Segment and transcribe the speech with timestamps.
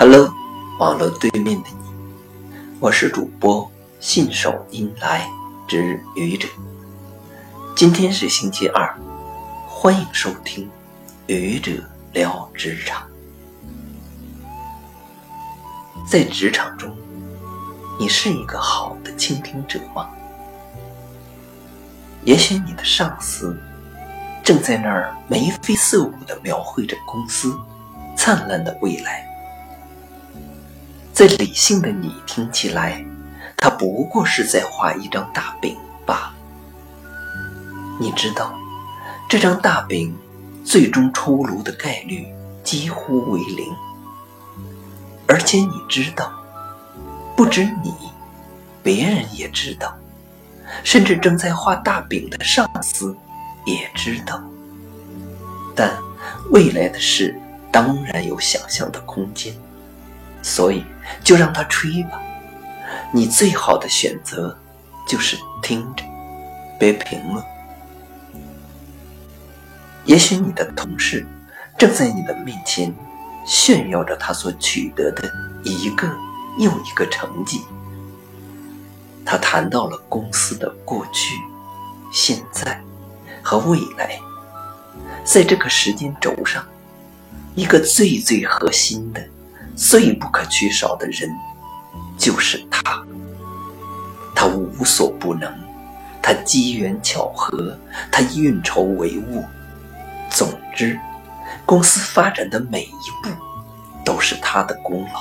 [0.00, 0.32] Hello，
[0.78, 3.68] 网络对面的你，我是主播
[3.98, 5.28] 信手拈来
[5.66, 6.46] 之愚者。
[7.74, 8.96] 今天是星期二，
[9.66, 10.70] 欢迎收听
[11.26, 11.72] 愚者
[12.12, 13.08] 聊职场。
[16.08, 16.96] 在职场中，
[17.98, 20.08] 你是一个好的倾听者吗？
[22.22, 23.60] 也许你的上司
[24.44, 27.52] 正在那儿眉飞色舞地描绘着公司
[28.16, 29.26] 灿烂的未来。
[31.18, 33.04] 在理性的你听起来，
[33.56, 35.76] 他不过是在画一张大饼
[36.06, 36.34] 罢了。
[37.98, 38.54] 你知道，
[39.28, 40.16] 这张大饼
[40.64, 42.24] 最终出炉的概率
[42.62, 43.66] 几乎为零。
[45.26, 46.32] 而且你知道，
[47.36, 47.92] 不止你，
[48.84, 49.92] 别人也知道，
[50.84, 53.12] 甚至正在画大饼的上司
[53.66, 54.40] 也知道。
[55.74, 55.98] 但
[56.52, 57.36] 未来的事
[57.72, 59.52] 当然有想象的空间。
[60.42, 60.84] 所以，
[61.22, 62.20] 就让他吹吧。
[63.12, 64.56] 你最好的选择
[65.06, 66.04] 就是听着，
[66.78, 67.44] 别评论。
[70.04, 71.26] 也许你的同事
[71.76, 72.94] 正在你的面前
[73.46, 75.30] 炫耀着他所取得的
[75.64, 76.08] 一个
[76.58, 77.62] 又一个成绩。
[79.24, 81.34] 他谈到了公司的过去、
[82.10, 82.82] 现在
[83.42, 84.18] 和未来。
[85.24, 86.64] 在这个时间轴上，
[87.54, 89.22] 一个最最核心的。
[89.78, 91.30] 最不可缺少的人，
[92.18, 93.00] 就是他。
[94.34, 95.52] 他无所不能，
[96.20, 97.78] 他机缘巧合，
[98.10, 99.44] 他运筹帷幄。
[100.30, 100.98] 总之，
[101.64, 102.90] 公司发展的每一
[103.22, 103.30] 步
[104.04, 105.20] 都是他的功劳。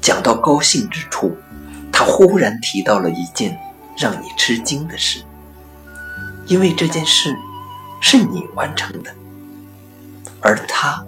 [0.00, 1.36] 讲到高兴之处，
[1.92, 3.58] 他忽然提到了一件
[3.96, 5.24] 让你吃惊的事，
[6.46, 7.36] 因为这件事
[8.00, 9.12] 是你完成的，
[10.40, 11.04] 而他。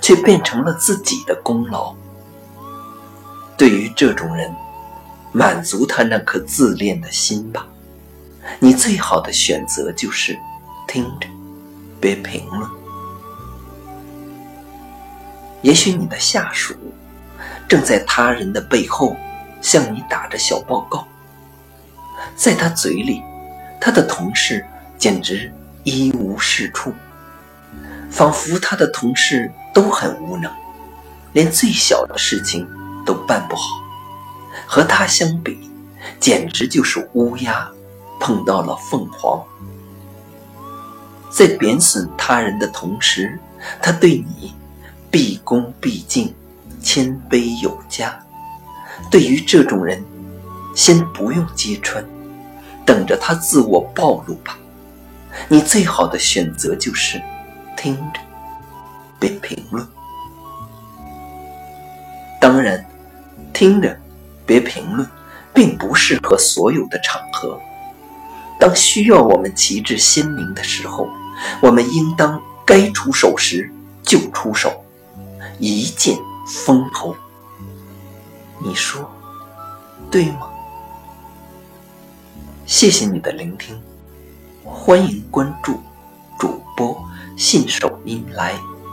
[0.00, 1.94] 却变成了自己的功劳。
[3.56, 4.54] 对于这种人，
[5.32, 7.66] 满足他那颗自恋的心吧。
[8.58, 10.38] 你最好的选择就是
[10.86, 11.28] 听着，
[12.00, 12.68] 别评论。
[15.62, 16.74] 也许你的下属
[17.66, 19.16] 正在他人的背后
[19.62, 21.08] 向你打着小报告，
[22.36, 23.22] 在他嘴里，
[23.80, 24.64] 他的同事
[24.98, 25.50] 简直
[25.84, 26.92] 一无是处。
[28.10, 30.50] 仿佛他的同事都很无能，
[31.32, 32.66] 连最小的事情
[33.04, 33.62] 都办不好。
[34.66, 35.70] 和他相比，
[36.20, 37.68] 简直就是乌鸦
[38.20, 39.44] 碰到了凤凰。
[41.28, 43.38] 在贬损他人的同时，
[43.82, 44.54] 他对你
[45.10, 46.32] 毕恭毕敬、
[46.80, 48.16] 谦卑有加。
[49.10, 50.02] 对于这种人，
[50.74, 52.02] 先不用揭穿，
[52.86, 54.56] 等着他自我暴露吧。
[55.48, 57.20] 你最好的选择就是。
[57.76, 58.20] 听着，
[59.24, 59.88] 别评论。
[62.38, 62.84] 当然，
[63.54, 63.98] 听着，
[64.44, 65.08] 别评论，
[65.54, 67.58] 并不适合所有的场合。
[68.60, 71.08] 当需要我们旗帜鲜明的时候，
[71.62, 74.84] 我们应当该出手时就出手，
[75.58, 77.16] 一剑封喉。
[78.58, 79.10] 你说
[80.10, 80.50] 对吗？
[82.66, 83.80] 谢谢你的聆听，
[84.62, 85.80] 欢迎关注
[86.38, 87.02] 主播。
[87.38, 88.54] 信手拈来